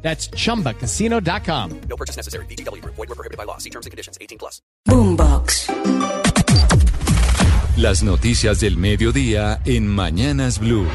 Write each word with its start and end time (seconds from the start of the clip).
That's 0.00 0.30
chumbacasino.com. 0.30 1.80
No 1.88 1.96
purchase 1.96 2.16
necessary. 2.16 2.46
BGW. 2.46 2.82
Void 2.84 2.96
were 2.96 3.14
prohibited 3.14 3.36
by 3.36 3.44
law. 3.44 3.58
See 3.58 3.70
terms 3.70 3.84
and 3.84 3.90
conditions. 3.90 4.16
18 4.20 4.38
plus. 4.38 4.62
Boombox. 4.86 5.68
Las 7.76 8.02
noticias 8.02 8.58
del 8.58 8.76
mediodía 8.76 9.60
en 9.64 9.86
Mañanas 9.86 10.58
Blue. 10.58 10.86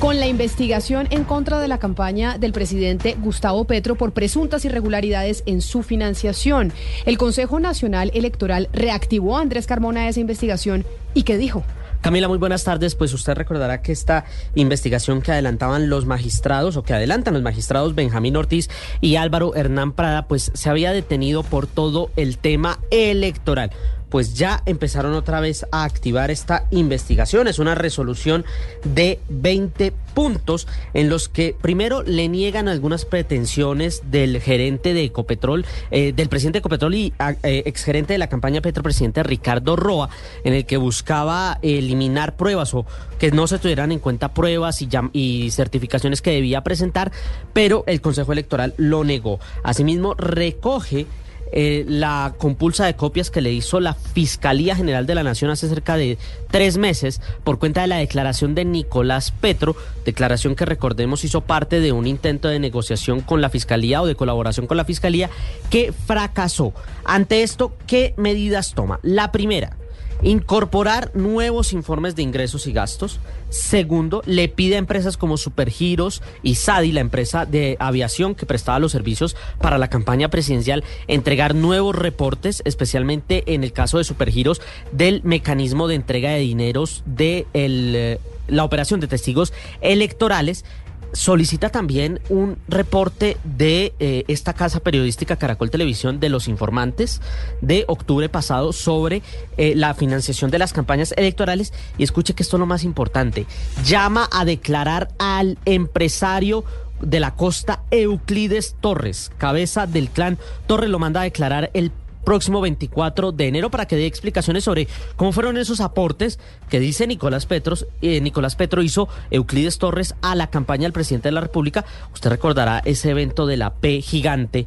Con 0.00 0.18
la 0.18 0.26
investigación 0.26 1.06
en 1.10 1.24
contra 1.24 1.60
de 1.60 1.68
la 1.68 1.78
campaña 1.78 2.38
del 2.38 2.52
presidente 2.52 3.16
Gustavo 3.20 3.66
Petro 3.66 3.96
por 3.96 4.12
presuntas 4.12 4.64
irregularidades 4.64 5.42
en 5.46 5.60
su 5.60 5.82
financiación, 5.82 6.72
el 7.04 7.18
Consejo 7.18 7.60
Nacional 7.60 8.10
Electoral 8.14 8.68
reactivó 8.72 9.36
a 9.36 9.42
Andrés 9.42 9.66
Carmona 9.66 10.08
esa 10.08 10.20
investigación 10.20 10.86
y 11.14 11.22
¿qué 11.24 11.36
dijo? 11.36 11.64
Camila, 12.00 12.28
muy 12.28 12.38
buenas 12.38 12.64
tardes. 12.64 12.94
Pues 12.94 13.12
usted 13.12 13.34
recordará 13.34 13.82
que 13.82 13.92
esta 13.92 14.24
investigación 14.54 15.20
que 15.20 15.32
adelantaban 15.32 15.90
los 15.90 16.06
magistrados 16.06 16.76
o 16.76 16.82
que 16.82 16.94
adelantan 16.94 17.34
los 17.34 17.42
magistrados 17.42 17.94
Benjamín 17.94 18.36
Ortiz 18.36 18.70
y 19.02 19.16
Álvaro 19.16 19.54
Hernán 19.54 19.92
Prada, 19.92 20.26
pues 20.26 20.50
se 20.54 20.70
había 20.70 20.92
detenido 20.92 21.42
por 21.42 21.66
todo 21.66 22.10
el 22.16 22.38
tema 22.38 22.78
electoral 22.90 23.70
pues 24.10 24.34
ya 24.34 24.62
empezaron 24.66 25.14
otra 25.14 25.40
vez 25.40 25.64
a 25.72 25.84
activar 25.84 26.30
esta 26.30 26.66
investigación. 26.70 27.48
Es 27.48 27.58
una 27.58 27.74
resolución 27.74 28.44
de 28.84 29.20
20 29.28 29.92
puntos 30.14 30.66
en 30.92 31.08
los 31.08 31.28
que 31.28 31.56
primero 31.60 32.02
le 32.02 32.28
niegan 32.28 32.68
algunas 32.68 33.04
pretensiones 33.04 34.02
del 34.10 34.40
gerente 34.40 34.92
de 34.92 35.04
Ecopetrol, 35.04 35.64
eh, 35.90 36.12
del 36.12 36.28
presidente 36.28 36.56
de 36.56 36.60
Ecopetrol 36.60 36.94
y 36.94 37.12
eh, 37.42 37.62
exgerente 37.66 38.14
de 38.14 38.18
la 38.18 38.28
campaña 38.28 38.60
Petro, 38.60 38.82
presidente 38.82 39.22
Ricardo 39.22 39.76
Roa, 39.76 40.10
en 40.44 40.54
el 40.54 40.66
que 40.66 40.76
buscaba 40.76 41.58
eliminar 41.62 42.36
pruebas 42.36 42.74
o 42.74 42.84
que 43.18 43.30
no 43.30 43.46
se 43.46 43.58
tuvieran 43.58 43.92
en 43.92 44.00
cuenta 44.00 44.34
pruebas 44.34 44.82
y 45.12 45.50
certificaciones 45.50 46.22
que 46.22 46.32
debía 46.32 46.62
presentar, 46.62 47.12
pero 47.52 47.84
el 47.86 48.00
Consejo 48.00 48.32
Electoral 48.32 48.74
lo 48.76 49.04
negó. 49.04 49.38
Asimismo, 49.62 50.14
recoge 50.14 51.06
eh, 51.52 51.84
la 51.88 52.34
compulsa 52.38 52.86
de 52.86 52.94
copias 52.94 53.30
que 53.30 53.40
le 53.40 53.52
hizo 53.52 53.80
la 53.80 53.94
Fiscalía 53.94 54.76
General 54.76 55.06
de 55.06 55.14
la 55.14 55.22
Nación 55.22 55.50
hace 55.50 55.68
cerca 55.68 55.96
de 55.96 56.18
tres 56.50 56.78
meses 56.78 57.20
por 57.44 57.58
cuenta 57.58 57.80
de 57.80 57.86
la 57.86 57.96
declaración 57.96 58.54
de 58.54 58.64
Nicolás 58.64 59.30
Petro, 59.32 59.76
declaración 60.04 60.54
que 60.54 60.64
recordemos 60.64 61.24
hizo 61.24 61.40
parte 61.40 61.80
de 61.80 61.92
un 61.92 62.06
intento 62.06 62.48
de 62.48 62.58
negociación 62.58 63.20
con 63.20 63.40
la 63.40 63.50
Fiscalía 63.50 64.02
o 64.02 64.06
de 64.06 64.14
colaboración 64.14 64.66
con 64.66 64.76
la 64.76 64.84
Fiscalía 64.84 65.30
que 65.70 65.92
fracasó. 65.92 66.72
Ante 67.04 67.42
esto, 67.42 67.72
¿qué 67.86 68.14
medidas 68.16 68.74
toma? 68.74 69.00
La 69.02 69.32
primera, 69.32 69.76
Incorporar 70.22 71.10
nuevos 71.14 71.72
informes 71.72 72.14
de 72.14 72.22
ingresos 72.22 72.66
y 72.66 72.72
gastos. 72.72 73.20
Segundo, 73.48 74.22
le 74.26 74.48
pide 74.48 74.76
a 74.76 74.78
empresas 74.78 75.16
como 75.16 75.36
Supergiros 75.36 76.22
y 76.42 76.56
SADI, 76.56 76.92
la 76.92 77.00
empresa 77.00 77.46
de 77.46 77.76
aviación 77.80 78.34
que 78.34 78.46
prestaba 78.46 78.78
los 78.78 78.92
servicios 78.92 79.36
para 79.60 79.78
la 79.78 79.88
campaña 79.88 80.28
presidencial, 80.28 80.84
entregar 81.08 81.54
nuevos 81.54 81.96
reportes, 81.96 82.62
especialmente 82.64 83.54
en 83.54 83.64
el 83.64 83.72
caso 83.72 83.98
de 83.98 84.04
Supergiros, 84.04 84.60
del 84.92 85.22
mecanismo 85.24 85.88
de 85.88 85.94
entrega 85.94 86.30
de 86.30 86.40
dineros 86.40 87.02
de 87.06 87.46
eh, 87.54 88.18
la 88.50 88.64
operación 88.64 89.00
de 89.00 89.06
testigos 89.06 89.52
electorales 89.80 90.64
solicita 91.12 91.70
también 91.70 92.20
un 92.28 92.56
reporte 92.68 93.36
de 93.44 93.94
eh, 93.98 94.24
esta 94.28 94.52
casa 94.52 94.80
periodística 94.80 95.36
Caracol 95.36 95.70
Televisión 95.70 96.20
de 96.20 96.28
los 96.28 96.48
informantes 96.48 97.20
de 97.60 97.84
octubre 97.88 98.28
pasado 98.28 98.72
sobre 98.72 99.22
eh, 99.56 99.74
la 99.74 99.94
financiación 99.94 100.50
de 100.50 100.58
las 100.58 100.72
campañas 100.72 101.12
electorales. 101.16 101.72
Y 101.98 102.04
escuche 102.04 102.34
que 102.34 102.42
esto 102.42 102.56
es 102.56 102.60
lo 102.60 102.66
más 102.66 102.84
importante, 102.84 103.46
llama 103.84 104.28
a 104.32 104.44
declarar 104.44 105.08
al 105.18 105.58
empresario 105.64 106.64
de 107.00 107.20
la 107.20 107.34
costa 107.34 107.82
Euclides 107.90 108.76
Torres, 108.80 109.30
cabeza 109.38 109.86
del 109.86 110.10
clan 110.10 110.38
Torres, 110.66 110.90
lo 110.90 110.98
manda 110.98 111.20
a 111.20 111.24
declarar 111.24 111.70
el 111.74 111.92
próximo 112.30 112.60
24 112.60 113.32
de 113.32 113.48
enero 113.48 113.72
para 113.72 113.86
que 113.86 113.96
dé 113.96 114.06
explicaciones 114.06 114.62
sobre 114.62 114.86
cómo 115.16 115.32
fueron 115.32 115.56
esos 115.56 115.80
aportes 115.80 116.38
que 116.68 116.78
dice 116.78 117.08
Nicolás 117.08 117.44
Petros, 117.44 117.88
eh, 118.02 118.20
Nicolás 118.20 118.54
Petro 118.54 118.82
hizo 118.82 119.08
Euclides 119.32 119.78
Torres 119.78 120.14
a 120.22 120.36
la 120.36 120.46
campaña 120.46 120.84
del 120.84 120.92
presidente 120.92 121.26
de 121.26 121.32
la 121.32 121.40
República. 121.40 121.84
Usted 122.14 122.30
recordará 122.30 122.82
ese 122.84 123.10
evento 123.10 123.46
de 123.46 123.56
la 123.56 123.74
P 123.74 124.00
gigante 124.00 124.64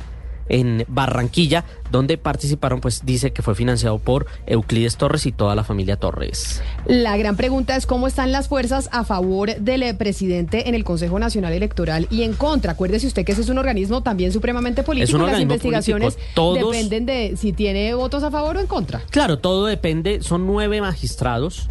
en 0.50 0.86
Barranquilla, 0.88 1.64
donde 1.92 2.18
participaron, 2.18 2.82
pues 2.82 3.06
dice 3.06 3.32
que 3.32 3.42
fue 3.42 3.56
financiado 3.56 4.00
por 4.00 4.26
Euclides 4.46 4.98
Torres 4.98 5.26
y 5.26 5.32
toda 5.32 5.56
la 5.56 5.64
familia 5.64 5.98
Torres. 5.98 6.62
La 6.86 7.18
gran 7.18 7.36
pregunta 7.36 7.76
es 7.76 7.86
cómo 7.86 8.08
están 8.08 8.32
las 8.32 8.48
fuerzas 8.48 8.90
a 8.92 9.04
favor 9.04 9.56
del 9.56 9.84
eh, 9.84 9.94
presidente 9.94 10.70
en 10.70 10.76
el 10.76 10.84
Consejo 10.84 11.20
Nacional 11.20 11.54
Electoral 11.54 12.08
y 12.10 12.24
en 12.24 12.34
contra. 12.34 12.74
Acuérdese 12.74 13.08
usted 13.08 13.26
que 13.26 13.32
ese 13.32 13.42
es 13.42 13.50
un 13.50 13.58
organismo 13.58 14.02
también 14.02 14.32
supremamente 14.32 14.84
político. 14.84 15.18
Es 15.18 15.32
las 15.32 15.40
investigaciones 15.40 16.18
dependen 16.36 17.06
de 17.06 17.36
si 17.38 17.54
tiene 17.54 17.94
votos 17.94 18.24
a 18.24 18.32
favor 18.32 18.58
o 18.58 18.60
en 18.60 18.68
contra. 18.68 19.02
Claro, 19.10 19.40
todo 19.40 19.66
depende. 19.66 20.22
Son 20.22 20.46
nueve 20.48 20.82
magistrados 20.82 21.70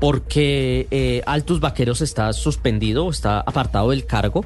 porque 0.00 0.86
eh, 0.90 1.22
Altus 1.26 1.60
Vaqueros 1.60 2.00
está 2.00 2.32
suspendido, 2.32 3.10
está 3.10 3.40
apartado 3.40 3.90
del 3.90 4.06
cargo. 4.06 4.44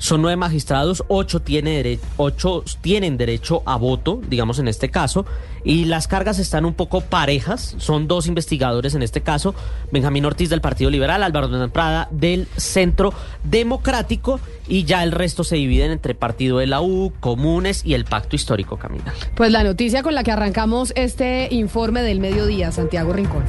Son 0.00 0.22
nueve 0.22 0.36
magistrados, 0.36 1.04
ocho, 1.08 1.40
tiene 1.40 2.00
ocho 2.16 2.64
tienen 2.80 3.18
derecho 3.18 3.62
a 3.66 3.76
voto, 3.76 4.22
digamos 4.26 4.58
en 4.58 4.66
este 4.66 4.88
caso, 4.88 5.26
y 5.62 5.84
las 5.84 6.08
cargas 6.08 6.38
están 6.38 6.64
un 6.64 6.72
poco 6.72 7.02
parejas. 7.02 7.74
Son 7.76 8.08
dos 8.08 8.26
investigadores 8.26 8.94
en 8.94 9.02
este 9.02 9.20
caso, 9.20 9.54
Benjamín 9.92 10.24
Ortiz 10.24 10.48
del 10.48 10.62
Partido 10.62 10.90
Liberal, 10.90 11.22
Álvaro 11.22 11.48
de 11.48 11.68
Prada 11.68 12.08
del 12.10 12.48
Centro 12.56 13.12
Democrático, 13.44 14.40
y 14.66 14.84
ya 14.84 15.02
el 15.02 15.12
resto 15.12 15.44
se 15.44 15.56
dividen 15.56 15.90
entre 15.90 16.14
Partido 16.14 16.56
de 16.58 16.66
la 16.66 16.80
U, 16.80 17.12
Comunes 17.20 17.84
y 17.84 17.92
el 17.92 18.06
Pacto 18.06 18.36
Histórico, 18.36 18.78
Camila. 18.78 19.12
Pues 19.34 19.52
la 19.52 19.62
noticia 19.62 20.02
con 20.02 20.14
la 20.14 20.24
que 20.24 20.32
arrancamos 20.32 20.94
este 20.96 21.48
informe 21.50 22.00
del 22.00 22.20
mediodía, 22.20 22.72
Santiago 22.72 23.12
Rincón. 23.12 23.44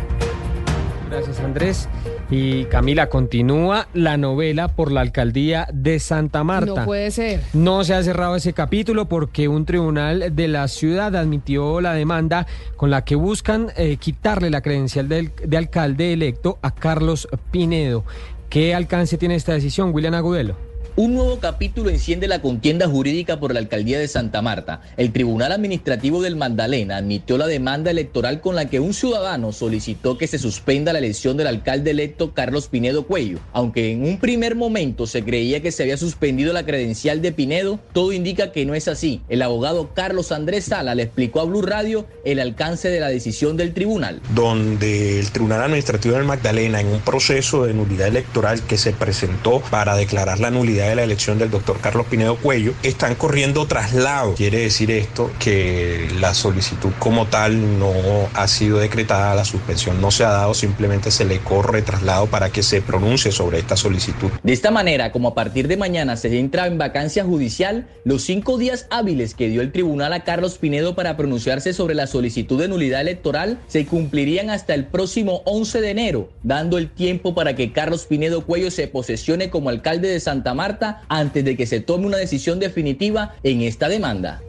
Gracias, 1.09 1.39
Andrés. 1.39 1.87
Y 2.31 2.63
Camila, 2.65 3.09
continúa 3.09 3.89
la 3.93 4.15
novela 4.15 4.69
por 4.69 4.89
la 4.89 5.01
alcaldía 5.01 5.67
de 5.73 5.99
Santa 5.99 6.45
Marta. 6.45 6.73
No 6.73 6.85
puede 6.85 7.11
ser. 7.11 7.41
No 7.51 7.83
se 7.83 7.93
ha 7.93 8.01
cerrado 8.03 8.37
ese 8.37 8.53
capítulo 8.53 9.09
porque 9.09 9.49
un 9.49 9.65
tribunal 9.65 10.33
de 10.33 10.47
la 10.47 10.69
ciudad 10.69 11.13
admitió 11.17 11.81
la 11.81 11.93
demanda 11.93 12.47
con 12.77 12.89
la 12.89 13.03
que 13.03 13.15
buscan 13.15 13.73
eh, 13.75 13.97
quitarle 13.97 14.49
la 14.49 14.61
credencial 14.61 15.09
de 15.09 15.57
alcalde 15.57 16.13
electo 16.13 16.57
a 16.61 16.71
Carlos 16.71 17.27
Pinedo. 17.51 18.05
¿Qué 18.49 18.73
alcance 18.73 19.17
tiene 19.17 19.35
esta 19.35 19.51
decisión, 19.51 19.93
William 19.93 20.13
Agudelo? 20.13 20.70
Un 20.97 21.13
nuevo 21.13 21.39
capítulo 21.39 21.89
enciende 21.89 22.27
la 22.27 22.41
contienda 22.41 22.85
jurídica 22.85 23.39
por 23.39 23.53
la 23.53 23.61
alcaldía 23.61 23.97
de 23.97 24.09
Santa 24.09 24.41
Marta. 24.41 24.81
El 24.97 25.13
Tribunal 25.13 25.53
Administrativo 25.53 26.21
del 26.21 26.35
Magdalena 26.35 26.97
admitió 26.97 27.37
la 27.37 27.47
demanda 27.47 27.91
electoral 27.91 28.41
con 28.41 28.55
la 28.55 28.65
que 28.65 28.81
un 28.81 28.93
ciudadano 28.93 29.53
solicitó 29.53 30.17
que 30.17 30.27
se 30.27 30.37
suspenda 30.37 30.91
la 30.91 30.99
elección 30.99 31.37
del 31.37 31.47
alcalde 31.47 31.91
electo 31.91 32.33
Carlos 32.33 32.67
Pinedo 32.67 33.07
Cuello. 33.07 33.39
Aunque 33.53 33.93
en 33.93 34.03
un 34.03 34.19
primer 34.19 34.55
momento 34.55 35.07
se 35.07 35.23
creía 35.23 35.61
que 35.61 35.71
se 35.71 35.83
había 35.83 35.95
suspendido 35.95 36.51
la 36.51 36.65
credencial 36.65 37.21
de 37.21 37.31
Pinedo, 37.31 37.79
todo 37.93 38.11
indica 38.11 38.51
que 38.51 38.65
no 38.65 38.75
es 38.75 38.89
así. 38.89 39.21
El 39.29 39.43
abogado 39.43 39.93
Carlos 39.93 40.33
Andrés 40.33 40.65
Sala 40.65 40.93
le 40.93 41.03
explicó 41.03 41.39
a 41.39 41.45
Blue 41.45 41.61
Radio 41.61 42.05
el 42.25 42.41
alcance 42.41 42.89
de 42.89 42.99
la 42.99 43.07
decisión 43.07 43.55
del 43.55 43.73
tribunal. 43.73 44.21
Donde 44.35 45.21
el 45.21 45.31
Tribunal 45.31 45.63
Administrativo 45.63 46.15
del 46.15 46.25
Magdalena, 46.25 46.81
en 46.81 46.87
un 46.87 46.99
proceso 46.99 47.65
de 47.65 47.73
nulidad 47.73 48.09
electoral 48.09 48.61
que 48.63 48.77
se 48.77 48.91
presentó 48.91 49.61
para 49.71 49.95
declarar 49.95 50.41
la 50.41 50.51
nulidad 50.51 50.80
de 50.89 50.95
la 50.95 51.03
elección 51.03 51.37
del 51.37 51.49
doctor 51.49 51.79
Carlos 51.79 52.07
Pinedo 52.09 52.35
Cuello, 52.37 52.73
están 52.83 53.15
corriendo 53.15 53.65
traslado. 53.67 54.35
Quiere 54.35 54.59
decir 54.59 54.91
esto 54.91 55.31
que 55.39 56.09
la 56.19 56.33
solicitud 56.33 56.91
como 56.99 57.27
tal 57.27 57.79
no 57.79 57.93
ha 58.33 58.47
sido 58.47 58.79
decretada, 58.79 59.35
la 59.35 59.45
suspensión 59.45 60.01
no 60.01 60.11
se 60.11 60.23
ha 60.23 60.29
dado, 60.29 60.53
simplemente 60.53 61.11
se 61.11 61.25
le 61.25 61.39
corre 61.39 61.81
traslado 61.81 62.27
para 62.27 62.49
que 62.49 62.63
se 62.63 62.81
pronuncie 62.81 63.31
sobre 63.31 63.59
esta 63.59 63.75
solicitud. 63.75 64.29
De 64.43 64.53
esta 64.53 64.71
manera, 64.71 65.11
como 65.11 65.29
a 65.29 65.35
partir 65.35 65.67
de 65.67 65.77
mañana 65.77 66.17
se 66.17 66.39
entra 66.39 66.67
en 66.67 66.77
vacancia 66.77 67.23
judicial, 67.23 67.87
los 68.03 68.23
cinco 68.23 68.57
días 68.57 68.87
hábiles 68.89 69.35
que 69.35 69.49
dio 69.49 69.61
el 69.61 69.71
tribunal 69.71 70.13
a 70.13 70.23
Carlos 70.23 70.57
Pinedo 70.57 70.95
para 70.95 71.17
pronunciarse 71.17 71.73
sobre 71.73 71.95
la 71.95 72.07
solicitud 72.07 72.59
de 72.59 72.67
nulidad 72.67 73.01
electoral 73.01 73.59
se 73.67 73.85
cumplirían 73.85 74.49
hasta 74.49 74.73
el 74.73 74.85
próximo 74.85 75.41
11 75.45 75.81
de 75.81 75.89
enero, 75.89 76.29
dando 76.43 76.77
el 76.77 76.89
tiempo 76.89 77.35
para 77.35 77.55
que 77.55 77.71
Carlos 77.71 78.05
Pinedo 78.05 78.45
Cuello 78.45 78.71
se 78.71 78.87
posesione 78.87 79.49
como 79.49 79.69
alcalde 79.69 80.07
de 80.07 80.19
Santa 80.19 80.53
Marta 80.53 80.70
antes 81.09 81.43
de 81.43 81.55
que 81.57 81.65
se 81.65 81.79
tome 81.79 82.05
una 82.05 82.17
decisión 82.17 82.59
definitiva 82.59 83.35
en 83.43 83.61
esta 83.61 83.89
demanda. 83.89 84.41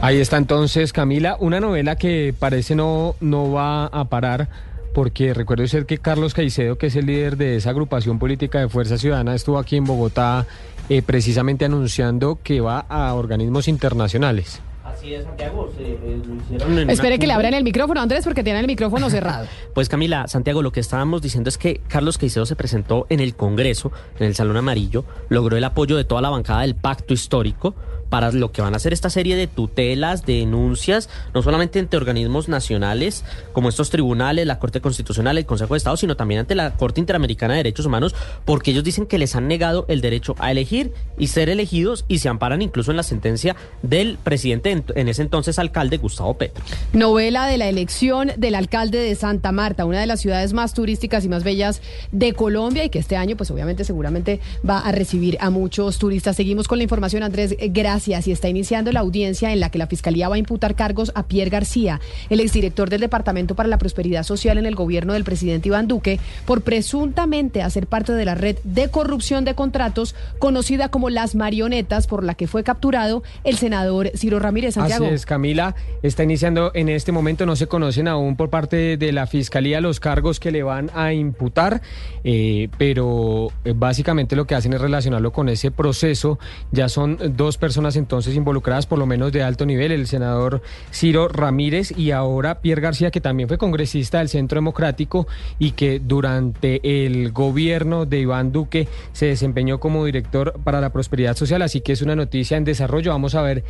Ahí 0.00 0.20
está 0.20 0.36
entonces, 0.36 0.92
Camila, 0.92 1.36
una 1.40 1.60
novela 1.60 1.96
que 1.96 2.34
parece 2.38 2.74
no, 2.74 3.16
no 3.20 3.50
va 3.52 3.86
a 3.86 4.04
parar. 4.06 4.48
Porque 4.92 5.34
recuerde 5.34 5.64
usted 5.64 5.86
que 5.86 5.98
Carlos 5.98 6.34
Caicedo, 6.34 6.78
que 6.78 6.86
es 6.86 6.94
el 6.94 7.06
líder 7.06 7.36
de 7.36 7.56
esa 7.56 7.70
agrupación 7.70 8.20
política 8.20 8.60
de 8.60 8.68
Fuerza 8.68 8.96
Ciudadana, 8.96 9.34
estuvo 9.34 9.58
aquí 9.58 9.76
en 9.76 9.84
Bogotá 9.84 10.46
eh, 10.88 11.02
precisamente 11.02 11.64
anunciando 11.64 12.38
que 12.42 12.60
va 12.60 12.78
a 12.78 13.12
organismos 13.14 13.66
internacionales. 13.66 14.60
Así 14.84 15.14
es, 15.14 15.24
Santiago. 15.24 15.72
Se, 15.76 15.82
eh, 15.82 16.22
lo 16.26 16.34
hicieron 16.34 16.72
en 16.72 16.84
una 16.84 16.92
Espere 16.92 17.18
que 17.18 17.26
le 17.26 17.32
abran 17.32 17.54
el 17.54 17.64
micrófono, 17.64 18.00
Andrés, 18.00 18.24
porque 18.24 18.44
tienen 18.44 18.60
el 18.60 18.66
micrófono 18.66 19.08
cerrado. 19.10 19.46
Pues 19.74 19.88
Camila, 19.88 20.28
Santiago, 20.28 20.62
lo 20.62 20.70
que 20.70 20.78
estábamos 20.78 21.20
diciendo 21.20 21.48
es 21.48 21.58
que 21.58 21.80
Carlos 21.88 22.16
Caicedo 22.16 22.46
se 22.46 22.54
presentó 22.54 23.06
en 23.08 23.18
el 23.18 23.34
Congreso, 23.34 23.90
en 24.20 24.26
el 24.26 24.36
Salón 24.36 24.56
Amarillo, 24.56 25.04
logró 25.28 25.56
el 25.56 25.64
apoyo 25.64 25.96
de 25.96 26.04
toda 26.04 26.20
la 26.20 26.30
bancada 26.30 26.60
del 26.60 26.76
Pacto 26.76 27.12
Histórico 27.12 27.74
para 28.14 28.30
lo 28.30 28.52
que 28.52 28.62
van 28.62 28.74
a 28.74 28.76
hacer 28.76 28.92
esta 28.92 29.10
serie 29.10 29.34
de 29.34 29.48
tutelas, 29.48 30.24
de 30.24 30.34
denuncias, 30.34 31.08
no 31.34 31.42
solamente 31.42 31.80
ante 31.80 31.96
organismos 31.96 32.48
nacionales 32.48 33.24
como 33.52 33.68
estos 33.68 33.90
tribunales, 33.90 34.46
la 34.46 34.60
Corte 34.60 34.80
Constitucional, 34.80 35.36
el 35.36 35.46
Consejo 35.46 35.74
de 35.74 35.78
Estado, 35.78 35.96
sino 35.96 36.16
también 36.16 36.38
ante 36.38 36.54
la 36.54 36.76
Corte 36.76 37.00
Interamericana 37.00 37.54
de 37.54 37.64
Derechos 37.64 37.86
Humanos, 37.86 38.14
porque 38.44 38.70
ellos 38.70 38.84
dicen 38.84 39.06
que 39.06 39.18
les 39.18 39.34
han 39.34 39.48
negado 39.48 39.84
el 39.88 40.00
derecho 40.00 40.36
a 40.38 40.52
elegir 40.52 40.92
y 41.18 41.26
ser 41.26 41.48
elegidos 41.48 42.04
y 42.06 42.20
se 42.20 42.28
amparan 42.28 42.62
incluso 42.62 42.92
en 42.92 42.98
la 42.98 43.02
sentencia 43.02 43.56
del 43.82 44.16
presidente 44.22 44.84
en, 44.94 45.08
ese 45.08 45.22
entonces 45.22 45.58
alcalde 45.58 45.96
Gustavo 45.96 46.34
Petro. 46.34 46.62
Novela 46.92 47.48
de 47.48 47.58
la 47.58 47.68
elección 47.68 48.30
del 48.36 48.54
alcalde 48.54 48.98
de 48.98 49.16
Santa 49.16 49.50
Marta, 49.50 49.86
una 49.86 49.98
de 49.98 50.06
las 50.06 50.20
ciudades 50.20 50.52
más 50.52 50.72
turísticas 50.72 51.24
y 51.24 51.28
más 51.28 51.42
bellas 51.42 51.82
de 52.12 52.32
Colombia 52.32 52.84
y 52.84 52.90
que 52.90 53.00
este 53.00 53.16
año, 53.16 53.36
pues 53.36 53.50
obviamente, 53.50 53.82
seguramente 53.82 54.38
va 54.64 54.78
a 54.78 54.92
recibir 54.92 55.36
a 55.40 55.50
muchos 55.50 55.98
turistas. 55.98 56.36
Seguimos 56.36 56.68
con 56.68 56.78
la 56.78 56.84
información, 56.84 57.24
Andrés. 57.24 57.56
eh, 57.58 57.70
Gracias. 58.04 58.28
Y 58.28 58.32
está 58.32 58.48
iniciando 58.48 58.92
la 58.92 59.00
audiencia 59.00 59.50
en 59.52 59.60
la 59.60 59.70
que 59.70 59.78
la 59.78 59.86
Fiscalía 59.86 60.28
va 60.28 60.34
a 60.34 60.38
imputar 60.38 60.74
cargos 60.74 61.10
a 61.14 61.22
Pierre 61.22 61.48
García, 61.48 62.00
el 62.28 62.40
exdirector 62.40 62.90
del 62.90 63.00
Departamento 63.00 63.54
para 63.54 63.68
la 63.68 63.78
Prosperidad 63.78 64.24
Social 64.24 64.58
en 64.58 64.66
el 64.66 64.74
gobierno 64.74 65.14
del 65.14 65.24
presidente 65.24 65.68
Iván 65.68 65.88
Duque, 65.88 66.20
por 66.44 66.60
presuntamente 66.60 67.62
hacer 67.62 67.86
parte 67.86 68.12
de 68.12 68.26
la 68.26 68.34
red 68.34 68.58
de 68.62 68.90
corrupción 68.90 69.46
de 69.46 69.54
contratos 69.54 70.14
conocida 70.38 70.90
como 70.90 71.08
las 71.08 71.34
marionetas, 71.34 72.06
por 72.06 72.24
la 72.24 72.34
que 72.34 72.46
fue 72.46 72.62
capturado 72.62 73.22
el 73.42 73.56
senador 73.56 74.10
Ciro 74.16 74.38
Ramírez 74.38 74.74
Santiago. 74.74 75.06
Así 75.06 75.14
es, 75.14 75.24
Camila. 75.24 75.74
Está 76.02 76.24
iniciando 76.24 76.72
en 76.74 76.90
este 76.90 77.10
momento, 77.10 77.46
no 77.46 77.56
se 77.56 77.68
conocen 77.68 78.06
aún 78.06 78.36
por 78.36 78.50
parte 78.50 78.98
de 78.98 79.12
la 79.12 79.26
Fiscalía 79.26 79.80
los 79.80 79.98
cargos 79.98 80.40
que 80.40 80.50
le 80.50 80.62
van 80.62 80.90
a 80.94 81.14
imputar, 81.14 81.80
eh, 82.22 82.68
pero 82.76 83.48
eh, 83.64 83.72
básicamente 83.74 84.36
lo 84.36 84.46
que 84.46 84.54
hacen 84.54 84.74
es 84.74 84.80
relacionarlo 84.80 85.32
con 85.32 85.48
ese 85.48 85.70
proceso. 85.70 86.38
Ya 86.70 86.90
son 86.90 87.18
dos 87.34 87.56
personas 87.56 87.83
entonces 87.96 88.34
involucradas, 88.34 88.86
por 88.86 88.98
lo 88.98 89.06
menos 89.06 89.32
de 89.32 89.42
alto 89.42 89.66
nivel, 89.66 89.92
el 89.92 90.06
senador 90.06 90.62
Ciro 90.90 91.28
Ramírez 91.28 91.96
y 91.96 92.10
ahora 92.10 92.60
Pierre 92.60 92.80
García, 92.80 93.10
que 93.10 93.20
también 93.20 93.48
fue 93.48 93.58
congresista 93.58 94.18
del 94.18 94.28
Centro 94.28 94.56
Democrático 94.56 95.26
y 95.58 95.72
que 95.72 96.00
durante 96.00 96.80
el 97.04 97.30
gobierno 97.32 98.06
de 98.06 98.20
Iván 98.20 98.52
Duque 98.52 98.88
se 99.12 99.26
desempeñó 99.26 99.78
como 99.78 100.04
director 100.04 100.54
para 100.64 100.80
la 100.80 100.90
prosperidad 100.90 101.36
social, 101.36 101.62
así 101.62 101.80
que 101.80 101.92
es 101.92 102.02
una 102.02 102.16
noticia 102.16 102.56
en 102.56 102.64
desarrollo. 102.64 103.10
Vamos 103.10 103.34
a 103.34 103.42
ver 103.42 103.64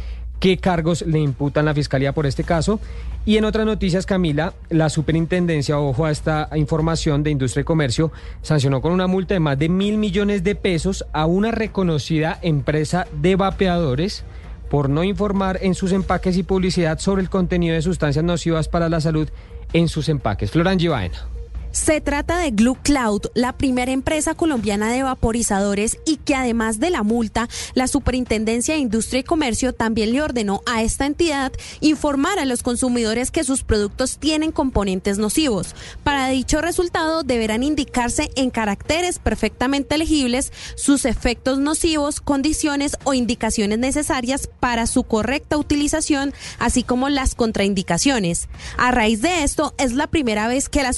qué 0.44 0.58
cargos 0.58 1.00
le 1.06 1.20
imputan 1.20 1.64
la 1.64 1.72
Fiscalía 1.72 2.12
por 2.12 2.26
este 2.26 2.44
caso. 2.44 2.78
Y 3.24 3.38
en 3.38 3.46
otras 3.46 3.64
noticias, 3.64 4.04
Camila, 4.04 4.52
la 4.68 4.90
Superintendencia, 4.90 5.80
ojo 5.80 6.04
a 6.04 6.10
esta 6.10 6.50
información 6.54 7.22
de 7.22 7.30
Industria 7.30 7.62
y 7.62 7.64
Comercio, 7.64 8.12
sancionó 8.42 8.82
con 8.82 8.92
una 8.92 9.06
multa 9.06 9.32
de 9.32 9.40
más 9.40 9.58
de 9.58 9.70
mil 9.70 9.96
millones 9.96 10.44
de 10.44 10.54
pesos 10.54 11.06
a 11.14 11.24
una 11.24 11.50
reconocida 11.50 12.38
empresa 12.42 13.06
de 13.22 13.36
vapeadores 13.36 14.26
por 14.68 14.90
no 14.90 15.02
informar 15.02 15.60
en 15.62 15.74
sus 15.74 15.92
empaques 15.92 16.36
y 16.36 16.42
publicidad 16.42 16.98
sobre 16.98 17.22
el 17.22 17.30
contenido 17.30 17.74
de 17.74 17.80
sustancias 17.80 18.22
nocivas 18.22 18.68
para 18.68 18.90
la 18.90 19.00
salud 19.00 19.30
en 19.72 19.88
sus 19.88 20.10
empaques. 20.10 20.50
Florangi 20.50 20.88
Baena. 20.88 21.33
Se 21.74 22.00
trata 22.00 22.38
de 22.38 22.52
Glue 22.52 22.78
Cloud, 22.84 23.22
la 23.34 23.52
primera 23.52 23.90
empresa 23.90 24.36
colombiana 24.36 24.92
de 24.92 25.02
vaporizadores 25.02 25.98
y 26.06 26.18
que 26.18 26.36
además 26.36 26.78
de 26.78 26.90
la 26.90 27.02
multa, 27.02 27.48
la 27.74 27.88
Superintendencia 27.88 28.74
de 28.74 28.80
Industria 28.80 29.18
y 29.18 29.24
Comercio 29.24 29.72
también 29.72 30.12
le 30.12 30.22
ordenó 30.22 30.62
a 30.66 30.84
esta 30.84 31.04
entidad 31.04 31.50
informar 31.80 32.38
a 32.38 32.44
los 32.44 32.62
consumidores 32.62 33.32
que 33.32 33.42
sus 33.42 33.64
productos 33.64 34.18
tienen 34.18 34.52
componentes 34.52 35.18
nocivos. 35.18 35.74
Para 36.04 36.28
dicho 36.28 36.60
resultado 36.60 37.24
deberán 37.24 37.64
indicarse 37.64 38.30
en 38.36 38.50
caracteres 38.50 39.18
perfectamente 39.18 39.98
legibles 39.98 40.52
sus 40.76 41.04
efectos 41.04 41.58
nocivos, 41.58 42.20
condiciones 42.20 42.96
o 43.02 43.14
indicaciones 43.14 43.80
necesarias 43.80 44.48
para 44.60 44.86
su 44.86 45.02
correcta 45.02 45.56
utilización, 45.56 46.34
así 46.60 46.84
como 46.84 47.08
las 47.08 47.34
contraindicaciones. 47.34 48.48
A 48.76 48.92
raíz 48.92 49.22
de 49.22 49.42
esto, 49.42 49.74
es 49.76 49.92
la 49.92 50.06
primera 50.06 50.46
vez 50.46 50.68
que 50.68 50.84
la 50.84 50.92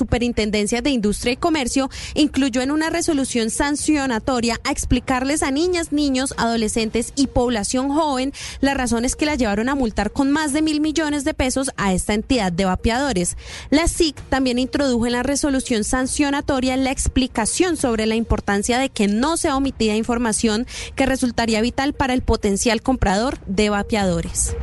De 0.67 0.91
Industria 0.91 1.33
y 1.33 1.37
Comercio 1.37 1.89
incluyó 2.15 2.61
en 2.61 2.73
una 2.73 2.91
resolución 2.91 3.51
sancionatoria 3.51 4.61
a 4.65 4.73
explicarles 4.73 5.45
a 5.45 5.53
niñas, 5.53 5.93
niños, 5.93 6.35
adolescentes 6.37 7.13
y 7.15 7.29
población 7.29 7.89
joven 7.89 8.33
las 8.61 8.77
razones 8.77 9.15
que 9.15 9.27
la 9.27 9.37
llevaron 9.37 9.69
a 9.69 9.77
multar 9.77 10.11
con 10.11 10.33
más 10.33 10.53
de 10.53 10.63
mil 10.63 10.81
millones 10.81 11.23
de 11.23 11.35
pesos 11.35 11.71
a 11.77 11.93
esta 11.93 12.15
entidad 12.15 12.51
de 12.51 12.65
vapeadores. 12.65 13.37
La 13.71 13.87
SIC 13.87 14.17
también 14.29 14.59
introdujo 14.59 15.07
en 15.07 15.13
la 15.13 15.23
resolución 15.23 15.85
sancionatoria 15.85 16.77
la 16.77 16.91
explicación 16.91 17.77
sobre 17.77 18.07
la 18.07 18.17
importancia 18.17 18.79
de 18.79 18.89
que 18.89 19.07
no 19.07 19.37
sea 19.37 19.57
omitida 19.57 19.95
información 19.95 20.67
que 20.97 21.07
resultaría 21.07 21.61
vital 21.61 21.93
para 21.93 22.13
el 22.13 22.23
potencial 22.23 22.83
comprador 22.83 23.39
de 23.47 23.71
vapeadores. 23.71 24.57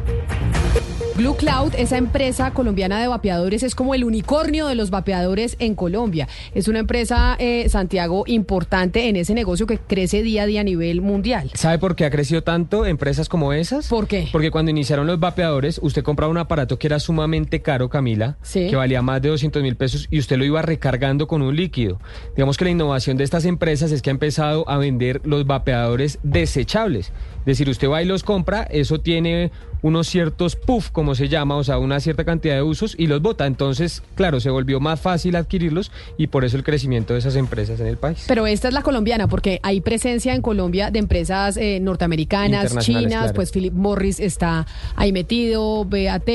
Blue 1.16 1.36
Cloud, 1.36 1.74
esa 1.78 1.98
empresa 1.98 2.52
colombiana 2.56 3.00
de 3.00 3.08
vapeadores, 3.08 3.62
es 3.62 3.76
como 3.76 3.94
el 3.94 4.04
unicornio 4.04 4.66
de 4.66 4.74
los 4.74 4.90
vapeadores 4.90 5.56
en 5.60 5.76
Colombia. 5.76 6.28
Es 6.56 6.68
una 6.68 6.80
empresa, 6.80 7.36
eh, 7.38 7.70
Santiago, 7.70 8.24
importante 8.26 9.08
en 9.10 9.16
ese 9.16 9.36
negocio 9.36 9.68
que 9.68 9.78
crece 9.78 10.24
día 10.24 10.44
a 10.44 10.46
día 10.48 10.62
a 10.62 10.64
nivel 10.64 11.02
mundial. 11.02 11.52
¿Sabe 11.54 11.78
por 11.78 11.96
qué 11.96 12.06
ha 12.06 12.10
crecido 12.10 12.42
tanto 12.42 12.88
empresas 12.88 13.30
como 13.30 13.54
esas? 13.54 13.90
¿Por 13.90 14.08
qué? 14.08 14.28
Porque 14.32 14.50
cuando 14.50 14.72
iniciaron 14.72 15.06
los 15.06 15.20
vapeadores, 15.20 15.80
usted 15.84 16.02
compraba 16.02 16.32
un 16.32 16.40
aparato 16.40 16.80
que 16.80 16.88
era 16.88 17.00
sumamente 17.00 17.62
caro, 17.62 17.90
Camila, 17.90 18.38
Sí. 18.42 18.68
que 18.72 18.76
valía 18.76 19.04
más 19.04 19.22
de 19.22 19.30
200 19.30 19.62
mil 19.62 19.76
pesos 19.76 20.08
y 20.10 20.18
usted 20.18 20.38
lo 20.38 20.46
iba 20.46 20.64
recargando 20.64 21.28
con 21.28 21.44
un 21.44 21.56
líquido. 21.56 22.00
Digamos 22.36 22.58
que 22.58 22.66
la 22.66 22.72
innovación 22.72 23.18
de 23.18 23.24
estas 23.24 23.46
empresas 23.46 23.92
es 23.92 24.02
que 24.02 24.10
ha 24.10 24.12
empezado 24.12 24.68
a 24.68 24.80
vender 24.80 25.22
los 25.26 25.46
vapeadores 25.46 26.18
desechables. 26.24 27.12
Es 27.42 27.46
decir, 27.46 27.70
usted 27.70 27.88
va 27.88 28.02
y 28.02 28.06
los 28.06 28.24
compra, 28.24 28.64
eso 28.64 29.00
tiene 29.00 29.52
unos 29.84 30.08
ciertos 30.08 30.56
puff, 30.56 30.90
como 30.90 31.14
se 31.14 31.28
llama, 31.30 31.58
o 31.58 31.64
sea, 31.64 31.78
una 31.78 32.00
cierta 32.00 32.24
cantidad 32.24 32.56
de 32.56 32.64
usos 32.64 32.96
y 32.98 33.06
los 33.06 33.22
bota. 33.22 33.46
Entonces, 33.46 34.02
claro, 34.16 34.40
se 34.40 34.50
volvió 34.50 34.80
más 34.80 35.00
fácil 35.00 35.36
adquirirlos 35.36 35.92
y 36.18 36.28
por 36.28 36.46
eso 36.46 36.58
el 36.58 36.64
crecimiento 36.64 37.14
de 37.14 37.20
esas 37.20 37.36
empresas 37.36 37.80
en 37.80 37.88
el 37.88 37.98
país. 37.98 38.24
Pero 38.28 38.48
esta 38.48 38.70
es 38.70 38.74
la 38.74 38.82
colombiana, 38.82 39.28
porque 39.28 39.60
hay 39.62 39.82
presencia 39.82 40.34
en 40.34 40.42
Colombia 40.42 40.90
de 40.90 41.00
empresas 41.00 41.58
eh, 41.58 41.80
norteamericanas, 41.82 42.76
chinas, 42.80 43.12
claro. 43.12 43.34
pues 43.34 43.52
Philip 43.52 43.74
Morris 43.74 44.20
está 44.20 44.66
ahí 44.96 45.12
metido, 45.12 45.86
BAT. 45.86 46.30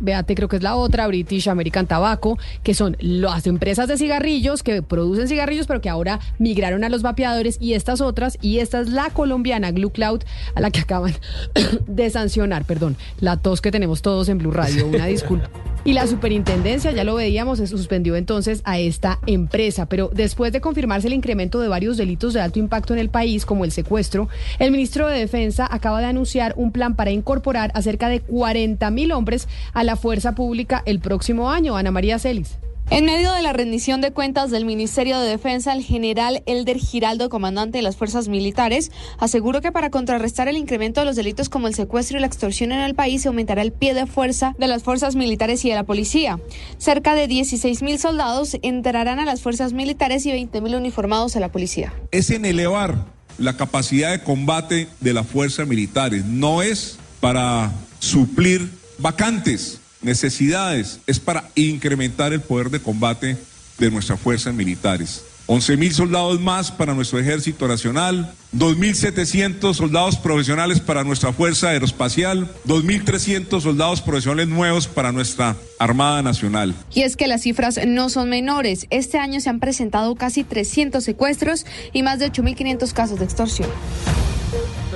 BAT 0.00 0.32
creo 0.34 0.48
que 0.48 0.56
es 0.56 0.62
la 0.62 0.76
otra, 0.76 1.06
British 1.06 1.48
American 1.48 1.86
Tobacco, 1.86 2.38
que 2.62 2.74
son 2.74 2.96
las 3.00 3.46
empresas 3.46 3.88
de 3.88 3.96
cigarrillos 3.96 4.62
que 4.62 4.82
producen 4.82 5.28
cigarrillos, 5.28 5.66
pero 5.66 5.80
que 5.80 5.88
ahora 5.88 6.20
migraron 6.38 6.84
a 6.84 6.88
los 6.88 7.02
vapeadores 7.02 7.58
y 7.60 7.74
estas 7.74 8.00
otras, 8.00 8.38
y 8.40 8.58
esta 8.58 8.80
es 8.80 8.90
la 8.90 9.10
colombiana 9.10 9.70
Glue 9.70 9.90
Cloud, 9.90 10.22
a 10.54 10.60
la 10.60 10.70
que 10.70 10.80
acaban 10.80 11.14
de 11.86 12.10
sancionar, 12.10 12.64
perdón, 12.64 12.96
la 13.20 13.36
tos 13.36 13.60
que 13.60 13.70
tenemos 13.70 14.02
todos 14.02 14.28
en 14.28 14.38
Blue 14.38 14.52
Radio, 14.52 14.86
una 14.86 15.06
disculpa. 15.06 15.50
Y 15.86 15.92
la 15.92 16.06
superintendencia, 16.06 16.92
ya 16.92 17.04
lo 17.04 17.14
veíamos, 17.14 17.58
se 17.58 17.66
suspendió 17.66 18.16
entonces 18.16 18.62
a 18.64 18.78
esta 18.78 19.18
empresa. 19.26 19.84
Pero 19.86 20.10
después 20.14 20.50
de 20.50 20.62
confirmarse 20.62 21.08
el 21.08 21.12
incremento 21.12 21.60
de 21.60 21.68
varios 21.68 21.98
delitos 21.98 22.32
de 22.32 22.40
alto 22.40 22.58
impacto 22.58 22.94
en 22.94 23.00
el 23.00 23.10
país, 23.10 23.44
como 23.44 23.66
el 23.66 23.70
secuestro, 23.70 24.30
el 24.58 24.70
ministro 24.70 25.06
de 25.08 25.18
Defensa 25.18 25.68
acaba 25.70 26.00
de 26.00 26.06
anunciar 26.06 26.54
un 26.56 26.72
plan 26.72 26.96
para 26.96 27.10
incorporar 27.10 27.70
a 27.74 27.82
cerca 27.82 28.08
de 28.08 28.20
40 28.20 28.90
mil 28.92 29.12
hombres 29.12 29.46
a 29.74 29.84
la 29.84 29.96
fuerza 29.96 30.34
pública 30.34 30.82
el 30.86 31.00
próximo 31.00 31.50
año. 31.50 31.76
Ana 31.76 31.90
María 31.90 32.18
Celis. 32.18 32.56
En 32.90 33.06
medio 33.06 33.32
de 33.32 33.42
la 33.42 33.52
rendición 33.52 34.00
de 34.02 34.12
cuentas 34.12 34.50
del 34.50 34.66
Ministerio 34.66 35.18
de 35.18 35.28
Defensa, 35.28 35.72
el 35.72 35.82
general 35.82 36.42
Elder 36.46 36.78
Giraldo, 36.78 37.28
comandante 37.28 37.78
de 37.78 37.82
las 37.82 37.96
fuerzas 37.96 38.28
militares, 38.28 38.92
aseguró 39.18 39.62
que 39.62 39.72
para 39.72 39.90
contrarrestar 39.90 40.48
el 40.48 40.56
incremento 40.56 41.00
de 41.00 41.06
los 41.06 41.16
delitos 41.16 41.48
como 41.48 41.66
el 41.66 41.74
secuestro 41.74 42.18
y 42.18 42.20
la 42.20 42.26
extorsión 42.26 42.72
en 42.72 42.80
el 42.80 42.94
país 42.94 43.22
se 43.22 43.28
aumentará 43.28 43.62
el 43.62 43.72
pie 43.72 43.94
de 43.94 44.06
fuerza 44.06 44.54
de 44.58 44.68
las 44.68 44.82
fuerzas 44.82 45.16
militares 45.16 45.64
y 45.64 45.70
de 45.70 45.74
la 45.76 45.84
policía. 45.84 46.38
Cerca 46.76 47.14
de 47.14 47.26
16 47.26 47.82
mil 47.82 47.98
soldados 47.98 48.58
entrarán 48.62 49.18
a 49.18 49.24
las 49.24 49.40
fuerzas 49.40 49.72
militares 49.72 50.26
y 50.26 50.32
20 50.32 50.60
mil 50.60 50.74
uniformados 50.76 51.36
a 51.36 51.40
la 51.40 51.50
policía. 51.50 51.92
es 52.10 52.30
en 52.30 52.44
elevar 52.44 53.06
la 53.38 53.56
capacidad 53.56 54.12
de 54.12 54.22
combate 54.22 54.88
de 55.00 55.12
las 55.12 55.26
fuerzas 55.26 55.66
militares. 55.66 56.24
No 56.24 56.62
es 56.62 56.98
para 57.20 57.72
suplir 57.98 58.70
vacantes, 58.98 59.80
necesidades, 60.04 61.00
es 61.06 61.18
para 61.18 61.50
incrementar 61.54 62.32
el 62.32 62.40
poder 62.40 62.70
de 62.70 62.80
combate 62.80 63.36
de 63.78 63.90
nuestras 63.90 64.20
fuerzas 64.20 64.54
militares. 64.54 65.24
11.000 65.46 65.92
soldados 65.92 66.40
más 66.40 66.70
para 66.70 66.94
nuestro 66.94 67.18
Ejército 67.18 67.68
Nacional, 67.68 68.32
2.700 68.56 69.74
soldados 69.74 70.16
profesionales 70.16 70.80
para 70.80 71.04
nuestra 71.04 71.34
Fuerza 71.34 71.68
Aeroespacial, 71.68 72.50
2.300 72.66 73.60
soldados 73.60 74.00
profesionales 74.00 74.48
nuevos 74.48 74.86
para 74.86 75.12
nuestra 75.12 75.56
Armada 75.78 76.22
Nacional. 76.22 76.74
Y 76.94 77.02
es 77.02 77.16
que 77.16 77.26
las 77.26 77.42
cifras 77.42 77.78
no 77.86 78.08
son 78.08 78.30
menores. 78.30 78.86
Este 78.88 79.18
año 79.18 79.38
se 79.40 79.50
han 79.50 79.60
presentado 79.60 80.14
casi 80.14 80.44
300 80.44 81.04
secuestros 81.04 81.66
y 81.92 82.02
más 82.02 82.20
de 82.20 82.32
8.500 82.32 82.92
casos 82.92 83.18
de 83.18 83.26
extorsión. 83.26 83.68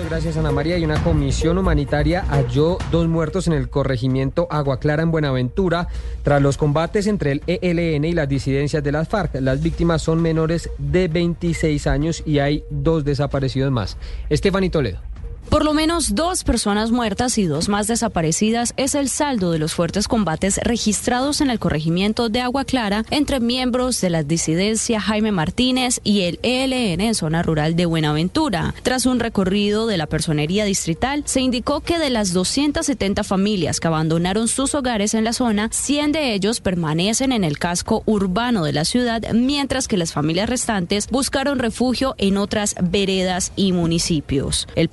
Gracias 0.05 0.37
Ana 0.37 0.53
María. 0.53 0.79
Y 0.79 0.85
una 0.85 1.03
comisión 1.03 1.59
humanitaria 1.59 2.25
halló 2.29 2.79
dos 2.91 3.09
muertos 3.09 3.47
en 3.47 3.53
el 3.53 3.69
corregimiento 3.69 4.47
Agua 4.51 4.79
Clara 4.79 5.03
en 5.03 5.11
Buenaventura 5.11 5.89
tras 6.23 6.41
los 6.43 6.57
combates 6.57 7.07
entre 7.07 7.33
el 7.33 7.43
ELN 7.47 8.05
y 8.05 8.13
las 8.13 8.29
disidencias 8.29 8.83
de 8.83 8.93
las 8.93 9.09
FARC. 9.09 9.37
Las 9.41 9.63
víctimas 9.63 10.03
son 10.03 10.23
menores 10.23 10.71
de 10.79 11.09
26 11.09 11.87
años 11.87 12.23
y 12.25 12.39
hay 12.39 12.65
dos 12.71 13.05
desaparecidos 13.05 13.73
más. 13.73 13.97
Estefanito 14.29 14.79
Toledo. 14.79 15.08
Por 15.51 15.65
lo 15.65 15.73
menos 15.73 16.15
dos 16.15 16.45
personas 16.45 16.91
muertas 16.91 17.39
y 17.39 17.47
dos 17.47 17.71
más 17.71 17.87
desaparecidas 17.87 18.75
es 18.77 18.95
el 18.95 19.09
saldo 19.09 19.51
de 19.51 19.59
los 19.59 19.73
fuertes 19.73 20.07
combates 20.07 20.59
registrados 20.59 21.41
en 21.41 21.49
el 21.49 21.59
corregimiento 21.59 22.29
de 22.29 22.43
Agua 22.43 22.67
Clara 22.67 23.07
entre 23.11 23.41
miembros 23.41 24.01
de 24.03 24.11
la 24.11 24.23
disidencia 24.23 25.01
Jaime 25.01 25.33
Martínez 25.33 26.01
y 26.05 26.23
el 26.23 26.39
ELN 26.43 27.01
en 27.01 27.15
zona 27.15 27.43
rural 27.43 27.77
de 27.77 27.87
Buenaventura. 27.87 28.75
Tras 28.83 29.07
un 29.07 29.21
recorrido 29.21 29.87
de 29.87 29.97
la 29.97 30.07
personería 30.07 30.67
distrital, 30.67 31.23
se 31.25 31.41
indicó 31.41 31.81
que 31.81 31.99
de 31.99 32.11
las 32.11 32.35
270 32.35 33.25
familias 33.25 33.81
que 33.81 33.89
abandonaron 33.89 34.49
sus 34.49 34.75
hogares 34.75 35.15
en 35.15 35.25
la 35.25 35.33
zona, 35.33 35.71
100 35.73 36.13
de 36.13 36.35
ellos 36.35 36.61
permanecen 36.61 37.33
en 37.33 37.43
el 37.43 37.59
casco 37.59 38.03
urbano 38.05 38.65
de 38.65 38.75
la 38.75 38.85
ciudad, 38.85 39.23
mientras 39.33 39.89
que 39.89 39.97
las 39.97 40.13
familias 40.13 40.51
restantes 40.51 41.09
buscaron 41.09 41.59
refugio 41.59 42.15
en 42.19 42.37
otras 42.37 42.75
veredas 42.83 43.53
y 43.57 43.73
municipios. 43.73 44.69
El 44.75 44.91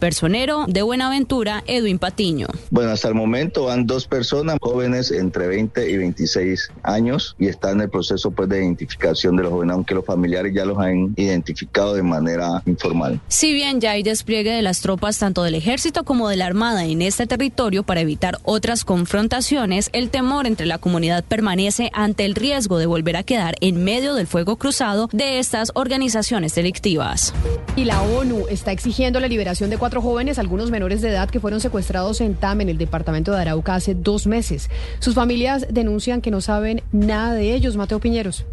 de 0.67 0.83
Buenaventura, 0.83 1.63
Edwin 1.65 1.97
Patiño. 1.97 2.47
Bueno, 2.69 2.91
hasta 2.91 3.07
el 3.07 3.15
momento 3.15 3.65
van 3.65 3.87
dos 3.87 4.05
personas 4.05 4.57
jóvenes 4.61 5.09
entre 5.11 5.47
20 5.47 5.89
y 5.89 5.97
26 5.97 6.71
años 6.83 7.35
y 7.39 7.47
están 7.47 7.77
en 7.77 7.81
el 7.81 7.89
proceso 7.89 8.29
pues, 8.29 8.47
de 8.47 8.59
identificación 8.59 9.35
de 9.37 9.43
los 9.43 9.51
jóvenes, 9.51 9.73
aunque 9.73 9.95
los 9.95 10.05
familiares 10.05 10.53
ya 10.53 10.63
los 10.63 10.77
han 10.77 11.13
identificado 11.15 11.95
de 11.95 12.03
manera 12.03 12.61
informal. 12.67 13.19
Si 13.27 13.53
bien 13.53 13.81
ya 13.81 13.91
hay 13.91 14.03
despliegue 14.03 14.51
de 14.51 14.61
las 14.61 14.81
tropas 14.81 15.17
tanto 15.17 15.41
del 15.41 15.55
ejército 15.55 16.03
como 16.03 16.29
de 16.29 16.35
la 16.35 16.45
armada 16.45 16.85
en 16.85 17.01
este 17.01 17.25
territorio 17.25 17.81
para 17.81 18.01
evitar 18.01 18.37
otras 18.43 18.85
confrontaciones, 18.85 19.89
el 19.93 20.11
temor 20.11 20.45
entre 20.45 20.67
la 20.67 20.77
comunidad 20.77 21.23
permanece 21.23 21.89
ante 21.93 22.23
el 22.25 22.35
riesgo 22.35 22.77
de 22.77 22.85
volver 22.85 23.17
a 23.17 23.23
quedar 23.23 23.55
en 23.61 23.83
medio 23.83 24.13
del 24.13 24.27
fuego 24.27 24.57
cruzado 24.57 25.09
de 25.11 25.39
estas 25.39 25.71
organizaciones 25.73 26.53
delictivas. 26.53 27.33
Y 27.75 27.85
la 27.85 28.01
ONU 28.03 28.45
está 28.47 28.71
exigiendo 28.71 29.19
la 29.19 29.27
liberación 29.27 29.71
de 29.71 29.77
cuatro 29.77 30.01
jóvenes 30.01 30.24
algunos 30.33 30.71
menores 30.71 31.01
de 31.01 31.09
edad 31.09 31.29
que 31.29 31.39
fueron 31.39 31.61
secuestrados 31.61 32.19
en 32.21 32.35
Tam, 32.35 32.61
en 32.61 32.69
el 32.69 32.77
departamento 32.77 33.31
de 33.31 33.41
Arauca, 33.41 33.75
hace 33.75 33.95
dos 33.95 34.27
meses. 34.27 34.69
Sus 34.99 35.15
familias 35.15 35.67
denuncian 35.69 36.21
que 36.21 36.31
no 36.31 36.41
saben 36.41 36.81
nada 36.91 37.33
de 37.33 37.53
ellos. 37.53 37.77
Mateo 37.77 37.99
Piñeros. 37.99 38.45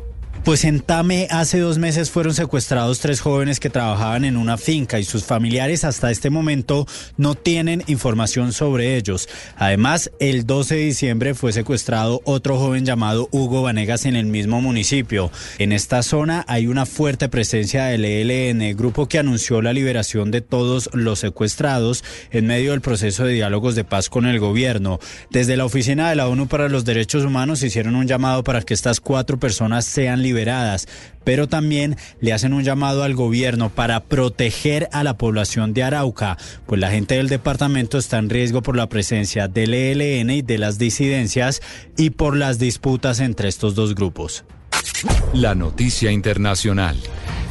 Pues 0.44 0.64
en 0.64 0.80
Tame 0.80 1.28
hace 1.30 1.60
dos 1.60 1.78
meses 1.78 2.10
fueron 2.10 2.34
secuestrados 2.34 2.98
tres 2.98 3.20
jóvenes 3.20 3.60
que 3.60 3.70
trabajaban 3.70 4.24
en 4.24 4.36
una 4.36 4.58
finca 4.58 4.98
y 4.98 5.04
sus 5.04 5.22
familiares 5.22 5.84
hasta 5.84 6.10
este 6.10 6.30
momento 6.30 6.84
no 7.16 7.36
tienen 7.36 7.84
información 7.86 8.52
sobre 8.52 8.96
ellos. 8.96 9.28
Además, 9.56 10.10
el 10.18 10.44
12 10.44 10.74
de 10.74 10.80
diciembre 10.80 11.34
fue 11.34 11.52
secuestrado 11.52 12.22
otro 12.24 12.58
joven 12.58 12.84
llamado 12.84 13.28
Hugo 13.30 13.62
Vanegas 13.62 14.04
en 14.04 14.16
el 14.16 14.26
mismo 14.26 14.60
municipio. 14.60 15.30
En 15.58 15.70
esta 15.70 16.02
zona 16.02 16.44
hay 16.48 16.66
una 16.66 16.86
fuerte 16.86 17.28
presencia 17.28 17.84
del 17.84 18.04
ELN, 18.04 18.76
grupo 18.76 19.06
que 19.06 19.20
anunció 19.20 19.62
la 19.62 19.72
liberación 19.72 20.32
de 20.32 20.40
todos 20.40 20.90
los 20.92 21.20
secuestrados 21.20 22.02
en 22.32 22.48
medio 22.48 22.72
del 22.72 22.80
proceso 22.80 23.24
de 23.24 23.34
diálogos 23.34 23.76
de 23.76 23.84
paz 23.84 24.08
con 24.08 24.26
el 24.26 24.40
gobierno. 24.40 24.98
Desde 25.30 25.56
la 25.56 25.66
Oficina 25.66 26.10
de 26.10 26.16
la 26.16 26.26
ONU 26.26 26.48
para 26.48 26.68
los 26.68 26.84
Derechos 26.84 27.22
Humanos 27.22 27.62
hicieron 27.62 27.94
un 27.94 28.08
llamado 28.08 28.42
para 28.42 28.62
que 28.62 28.74
estas 28.74 28.98
cuatro 28.98 29.38
personas 29.38 29.84
sean 29.84 30.20
liberadas 30.20 30.31
liberadas, 30.32 30.88
pero 31.24 31.46
también 31.46 31.96
le 32.20 32.32
hacen 32.32 32.54
un 32.54 32.64
llamado 32.64 33.02
al 33.02 33.14
gobierno 33.14 33.68
para 33.68 34.00
proteger 34.00 34.88
a 34.92 35.04
la 35.04 35.18
población 35.18 35.74
de 35.74 35.82
Arauca, 35.82 36.38
pues 36.66 36.80
la 36.80 36.90
gente 36.90 37.16
del 37.16 37.28
departamento 37.28 37.98
está 37.98 38.18
en 38.18 38.30
riesgo 38.30 38.62
por 38.62 38.76
la 38.76 38.88
presencia 38.88 39.46
del 39.46 39.74
ELN 39.74 40.30
y 40.30 40.42
de 40.42 40.56
las 40.56 40.78
disidencias 40.78 41.60
y 41.98 42.10
por 42.10 42.34
las 42.34 42.58
disputas 42.58 43.20
entre 43.20 43.48
estos 43.48 43.74
dos 43.74 43.94
grupos. 43.94 44.44
La 45.34 45.54
noticia 45.54 46.10
internacional. 46.12 46.96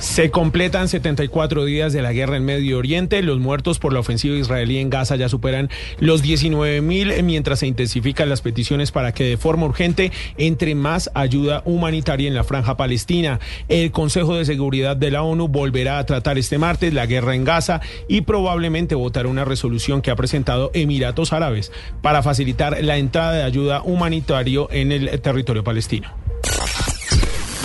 Se 0.01 0.31
completan 0.31 0.88
74 0.88 1.63
días 1.63 1.93
de 1.93 2.01
la 2.01 2.11
guerra 2.11 2.35
en 2.35 2.43
Medio 2.43 2.79
Oriente. 2.79 3.21
Los 3.21 3.39
muertos 3.39 3.77
por 3.77 3.93
la 3.93 4.00
ofensiva 4.00 4.35
israelí 4.35 4.79
en 4.79 4.89
Gaza 4.89 5.15
ya 5.15 5.29
superan 5.29 5.69
los 6.00 6.23
19 6.23 6.81
mil, 6.81 7.21
mientras 7.23 7.59
se 7.59 7.67
intensifican 7.67 8.27
las 8.27 8.41
peticiones 8.41 8.91
para 8.91 9.13
que 9.13 9.25
de 9.25 9.38
forma 9.38 9.67
urgente 9.67 10.11
entre 10.38 10.73
más 10.73 11.11
ayuda 11.13 11.61
humanitaria 11.65 12.27
en 12.27 12.33
la 12.33 12.43
franja 12.43 12.77
palestina. 12.77 13.39
El 13.67 13.91
Consejo 13.91 14.35
de 14.35 14.45
Seguridad 14.45 14.97
de 14.97 15.11
la 15.11 15.21
ONU 15.21 15.47
volverá 15.47 16.00
a 16.00 16.05
tratar 16.07 16.39
este 16.39 16.57
martes 16.57 16.95
la 16.95 17.05
guerra 17.05 17.35
en 17.35 17.43
Gaza 17.43 17.79
y 18.07 18.21
probablemente 18.21 18.95
votará 18.95 19.29
una 19.29 19.45
resolución 19.45 20.01
que 20.01 20.09
ha 20.09 20.15
presentado 20.15 20.71
Emiratos 20.73 21.31
Árabes 21.31 21.71
para 22.01 22.23
facilitar 22.23 22.83
la 22.83 22.97
entrada 22.97 23.33
de 23.33 23.43
ayuda 23.43 23.83
humanitaria 23.83 24.61
en 24.71 24.91
el 24.91 25.21
territorio 25.21 25.63
palestino. 25.63 26.20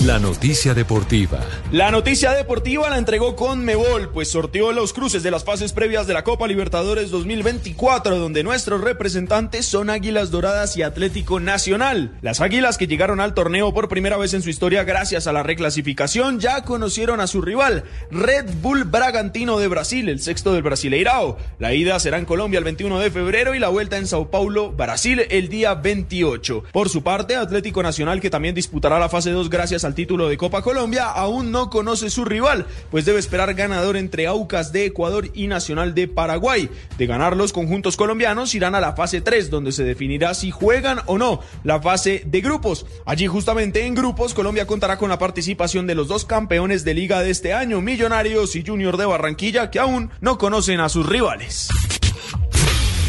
La 0.05 0.19
noticia 0.19 0.75
deportiva. 0.75 1.41
La 1.73 1.91
noticia 1.91 2.33
deportiva 2.33 2.91
la 2.91 2.99
entregó 2.99 3.35
con 3.35 3.65
Mebol, 3.65 4.11
pues 4.11 4.31
sorteó 4.31 4.71
los 4.71 4.93
cruces 4.93 5.23
de 5.23 5.31
las 5.31 5.43
fases 5.43 5.73
previas 5.73 6.07
de 6.07 6.13
la 6.13 6.23
Copa 6.23 6.47
Libertadores 6.47 7.11
2024, 7.11 8.19
donde 8.19 8.45
nuestros 8.45 8.83
representantes 8.83 9.65
son 9.65 9.89
Águilas 9.89 10.31
Doradas 10.31 10.77
y 10.77 10.83
Atlético 10.83 11.41
Nacional. 11.41 12.15
Las 12.21 12.43
Águilas 12.43 12.77
que 12.77 12.87
llegaron 12.87 13.21
al 13.21 13.33
torneo 13.33 13.73
por 13.73 13.89
primera 13.89 14.19
vez 14.19 14.35
en 14.35 14.43
su 14.43 14.51
historia 14.51 14.85
gracias 14.85 15.27
a 15.27 15.33
la 15.33 15.43
reclasificación 15.43 16.41
ya 16.41 16.63
conocieron 16.63 17.21
a 17.21 17.27
su 17.27 17.41
rival, 17.41 17.85
Red 18.11 18.51
Bull 18.61 18.85
Bragantino 18.85 19.59
de 19.59 19.69
Brasil, 19.69 20.11
el 20.11 20.21
sexto 20.21 20.53
del 20.53 20.63
Brasileirao. 20.63 21.39
La 21.59 21.73
ida 21.73 21.99
será 22.01 22.19
en 22.19 22.27
Colombia 22.27 22.59
el 22.59 22.65
21 22.65 23.01
de 23.01 23.11
febrero 23.11 23.55
y 23.55 23.59
la 23.59 23.71
vuelta 23.71 23.97
en 23.97 24.07
Sao 24.07 24.31
Paulo, 24.31 24.73
Brasil, 24.73 25.23
el 25.31 25.49
día 25.49 25.75
28. 25.75 26.65
Por 26.71 26.91
su 26.91 27.03
parte, 27.03 27.35
Atlético 27.35 27.83
Nacional 27.83 28.21
que 28.21 28.31
también 28.31 28.55
disputará 28.55 28.99
la 28.99 29.09
fase 29.09 29.31
2 29.31 29.49
gracias 29.49 29.86
al 29.87 29.95
título 29.95 30.29
de 30.29 30.37
Copa 30.37 30.63
Colombia, 30.63 31.07
aún 31.07 31.51
no 31.51 31.71
conoce 31.71 32.11
su 32.11 32.25
rival, 32.25 32.67
pues 32.91 33.05
debe 33.05 33.19
esperar 33.19 33.55
ganador 33.55 33.97
entre 33.97 34.27
Aucas 34.27 34.73
de 34.73 34.85
Ecuador 34.85 35.31
y 35.33 35.47
Nacional 35.47 35.95
de 35.95 36.09
Paraguay. 36.09 36.69
De 36.99 37.07
ganar 37.07 37.37
los 37.37 37.53
conjuntos 37.53 37.97
colombianos, 37.97 38.55
irán 38.55 38.75
a 38.75 38.81
la 38.81 38.93
fase 38.93 39.21
3, 39.21 39.49
donde 39.49 39.73
se 39.73 39.85
definirá 39.85 40.35
si 40.35 40.51
juegan 40.51 41.01
o 41.07 41.19
no 41.19 41.41
la 41.65 41.81
fase 41.81 42.23
de 42.27 42.41
grupos. 42.41 42.85
Allí 43.07 43.27
justamente 43.27 43.87
en 43.87 43.95
grupos, 43.95 44.35
Colombia 44.35 44.67
contará 44.67 44.99
con 44.99 45.09
la 45.09 45.19
participación 45.19 45.87
de 45.87 45.95
los 45.95 46.09
dos 46.09 46.25
campeones 46.25 46.85
de 46.85 46.95
liga 46.95 47.21
de 47.21 47.31
este 47.31 47.55
año, 47.55 47.81
Millonarios 47.81 48.57
y 48.57 48.65
Junior 48.67 48.97
de 48.97 49.07
Barranquilla, 49.07 49.71
que 49.71 49.79
aún 49.79 50.11
no 50.21 50.37
conocen 50.37 50.81
a 50.81 50.89
sus 50.89 51.07
rivales. 51.07 51.69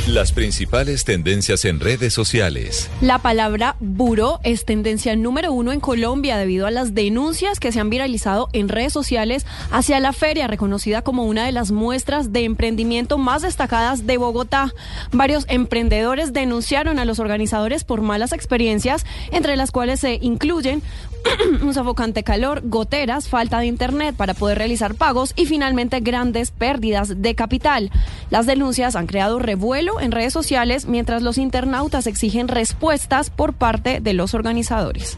Las 0.08 0.32
principales 0.32 1.04
tendencias 1.04 1.66
en 1.66 1.82
redes 1.82 2.14
sociales. 2.14 2.90
La 3.02 3.18
palabra 3.18 3.76
buró 3.82 4.40
es 4.44 4.64
tendencia 4.64 5.18
número 5.18 5.52
uno 5.52 5.74
en 5.74 5.82
Colombia 5.82 6.38
debido 6.38 6.66
a 6.66 6.72
las 6.72 6.96
denuncias 6.96 7.60
que 7.60 7.74
se 7.74 7.82
han 7.82 7.90
viralizado 7.90 8.48
en 8.54 8.70
redes 8.70 8.94
sociales 8.94 9.46
hacia 9.70 10.00
la 10.00 10.14
feria, 10.14 10.48
reconocida 10.48 11.02
como 11.02 11.26
una 11.26 11.46
de 11.46 11.52
las 11.52 11.72
muestras 11.72 12.32
de 12.32 12.46
emprendimiento 12.46 13.18
más 13.18 13.42
destacadas 13.42 14.08
de 14.08 14.16
Bogotá. 14.16 14.74
Varios 15.12 15.44
emprendedores 15.50 16.32
denunciaron 16.32 17.00
a 17.00 17.06
los 17.06 17.20
organizadores 17.20 17.84
por 17.84 18.00
malas 18.00 18.32
experiencias, 18.32 19.06
entre 19.34 19.58
las 19.58 19.72
cuales 19.72 20.00
se 20.00 20.20
incluyen 20.22 20.84
un 21.62 21.74
sofocante 21.74 22.24
calor, 22.24 22.62
goteras, 22.64 23.28
falta 23.28 23.60
de 23.60 23.66
internet 23.66 24.16
para 24.16 24.34
poder 24.34 24.58
realizar 24.58 24.96
pagos 24.96 25.34
y 25.36 25.48
finalmente 25.48 26.00
grandes 26.00 26.52
pérdidas 26.52 27.22
de 27.22 27.36
capital. 27.36 27.92
Las 28.30 28.46
denuncias 28.46 28.96
han 28.96 29.08
creado 29.08 29.40
revuelo 29.40 29.97
en 30.00 30.12
redes 30.12 30.34
sociales 30.34 30.86
mientras 30.86 31.22
los 31.22 31.38
internautas 31.38 32.08
exigen 32.08 32.48
respuestas 32.48 33.30
por 33.30 33.54
parte 33.54 34.00
de 34.00 34.14
los 34.14 34.34
organizadores. 34.34 35.18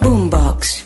Boombox. 0.00 0.85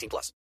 18 0.01 0.09
plus. 0.09 0.29